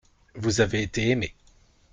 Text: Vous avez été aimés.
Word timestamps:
Vous 0.33 0.61
avez 0.61 0.81
été 0.81 1.09
aimés. 1.09 1.35